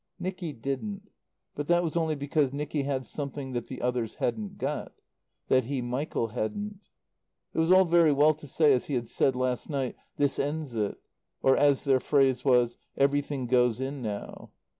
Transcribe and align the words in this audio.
Nicky 0.17 0.51
didn't. 0.51 1.11
But 1.53 1.67
that 1.67 1.83
was 1.83 1.95
only 1.95 2.15
because 2.15 2.51
Nicky 2.51 2.81
had 2.81 3.05
something 3.05 3.51
that 3.53 3.67
the 3.67 3.83
others 3.83 4.15
hadn't 4.15 4.57
got; 4.57 4.93
that 5.47 5.65
he, 5.65 5.79
Michael, 5.79 6.29
hadn't. 6.29 6.79
It 7.53 7.59
was 7.59 7.71
all 7.71 7.85
very 7.85 8.11
well 8.11 8.33
to 8.33 8.47
say, 8.47 8.73
as 8.73 8.85
he 8.85 8.95
had 8.95 9.07
said 9.07 9.35
last 9.35 9.69
night: 9.69 9.95
"This 10.17 10.39
ends 10.39 10.73
it"; 10.73 10.97
or, 11.43 11.55
as 11.55 11.83
their 11.83 11.99
phrase 11.99 12.43
was, 12.43 12.77
"Everything 12.97 13.45
goes 13.45 13.79
in 13.79 14.01
now." 14.01 14.49